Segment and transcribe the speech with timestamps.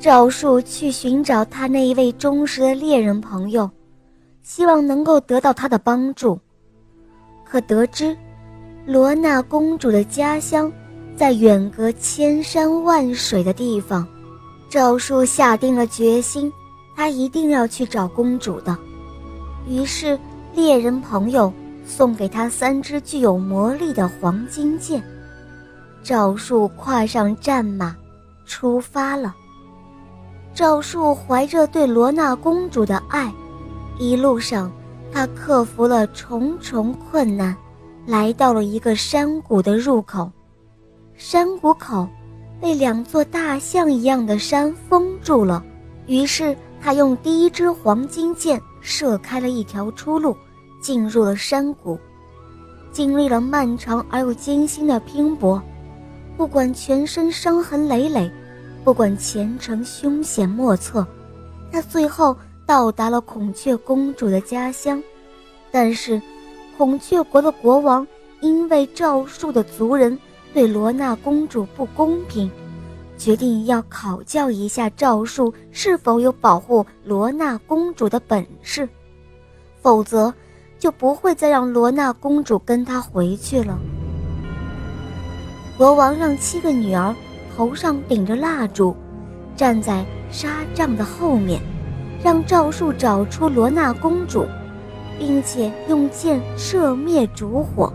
[0.00, 3.70] 赵树去寻找他那一位忠实的猎人朋友，
[4.42, 6.40] 希望能够得到他的帮助。
[7.44, 8.16] 可得知，
[8.86, 10.72] 罗娜公主的家乡
[11.14, 14.08] 在远隔千山万水的地方，
[14.70, 16.50] 赵树下定了决心，
[16.96, 18.74] 他一定要去找公主的。
[19.68, 20.18] 于是，
[20.54, 21.52] 猎人朋友
[21.84, 25.02] 送给他三支具有魔力的黄金剑。
[26.02, 27.94] 赵树跨上战马，
[28.46, 29.36] 出发了。
[30.54, 33.32] 赵树怀着对罗娜公主的爱，
[33.98, 34.70] 一路上
[35.12, 37.56] 他克服了重重困难，
[38.06, 40.30] 来到了一个山谷的入口。
[41.16, 42.06] 山谷口
[42.60, 45.62] 被两座大象一样的山封住了，
[46.06, 50.36] 于是他用第一支黄金箭射开了一条出路，
[50.82, 51.98] 进入了山谷。
[52.90, 55.62] 经历了漫长而又艰辛的拼搏。
[56.36, 58.30] 不管全身伤痕累累，
[58.82, 61.06] 不管前程凶险莫测，
[61.70, 65.02] 他最后到达了孔雀公主的家乡。
[65.70, 66.20] 但是，
[66.76, 68.06] 孔雀国的国王
[68.40, 70.18] 因为赵树的族人
[70.52, 72.50] 对罗娜公主不公平，
[73.18, 78.88] 决定要考教一下赵树是否有保护罗娜公主的本事，
[79.82, 80.32] 否则
[80.78, 83.78] 就不会再让罗娜公主跟他回去了。
[85.76, 87.14] 国王让七个女儿
[87.60, 88.96] 头上顶着蜡烛，
[89.54, 91.60] 站在纱帐的后面，
[92.24, 94.46] 让赵树找出罗娜公主，
[95.18, 97.92] 并且用箭射灭烛火。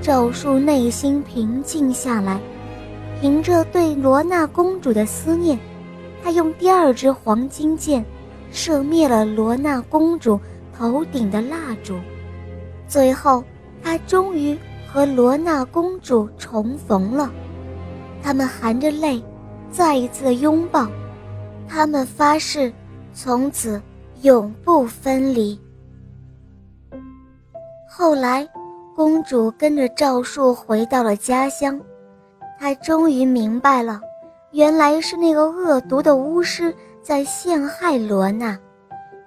[0.00, 2.40] 赵树内心平静下来，
[3.20, 5.58] 凭着对罗娜公主的思念，
[6.22, 8.04] 他用第二支黄金箭
[8.52, 10.38] 射灭了罗娜公主
[10.72, 11.96] 头顶的蜡烛。
[12.86, 13.42] 最后，
[13.82, 14.56] 他终于。
[14.88, 17.30] 和罗娜公主重逢了，
[18.26, 19.22] 他们含着泪，
[19.70, 20.88] 再一次拥抱，
[21.68, 22.72] 他们发誓
[23.14, 23.80] 从此
[24.22, 25.56] 永不分离。
[27.88, 28.44] 后来，
[28.96, 31.80] 公主跟着赵树回到了家乡，
[32.58, 34.00] 她终于明白了，
[34.50, 38.58] 原来是那个恶毒的巫师在陷害罗娜，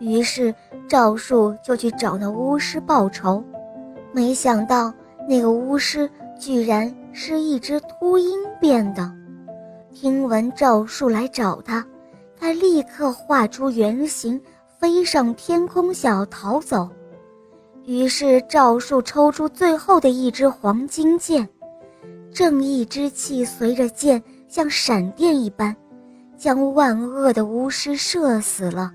[0.00, 0.52] 于是
[0.88, 3.44] 赵树就去找那巫师报仇，
[4.10, 4.92] 没想到。
[5.30, 9.12] 那个巫师居然是一只秃鹰变的，
[9.92, 11.84] 听闻赵树来找他，
[12.38, 14.40] 他立刻画出原形，
[14.78, 16.88] 飞上天空想要逃走。
[17.84, 21.46] 于是赵树抽出最后的一支黄金箭，
[22.32, 25.74] 正义之气随着箭像闪电一般，
[26.36, 28.92] 将万恶的巫师射死了。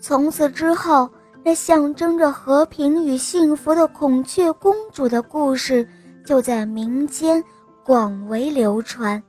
[0.00, 1.08] 从此之后。
[1.44, 5.84] 那象征着和平与幸福的孔雀公主的故事，
[6.24, 7.42] 就在民间
[7.84, 9.22] 广为流传，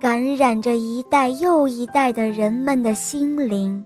[0.00, 3.84] 感染着一代又一代的人们的心灵。